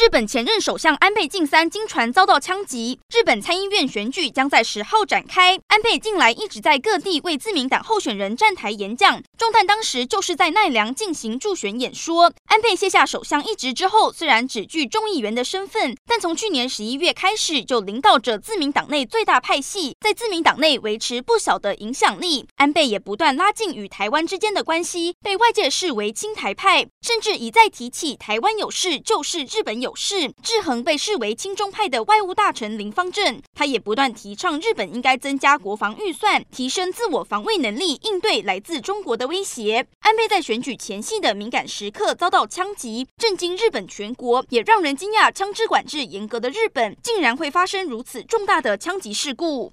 [0.00, 5.58] 日本前任首相安倍晋三经传遭到枪击，日本参议院选举将在十号展开。
[5.66, 12.32] 安倍近来一直在各地为自民党候选人站台演讲，中探当时就是在奈良进行助选演说。
[12.44, 22.46] 安倍卸下首相一职之后，虽然只具众议员的身份，但从去年十一月开始就领导着自民党内最大派系，在自民党内维持不小的影响力。
[22.54, 30.32] 安倍也不断拉近与台湾之间的关系，被外界视为亲台派，甚至一再提起台湾有事就是日本有事。
[30.42, 39.86] 志恒被视为亲中派的外务大臣林方正，他也不断提倡日本应该增加国防预算，提升自我防卫能力，应对来自中国的威胁。
[40.00, 45.32] 安倍在选举前夕的敏感时刻遭到枪击，震惊日本全国，也让人惊讶。
[45.32, 49.66] 枪支管制严格的日本，竟然会发生如此重大的枪击事故。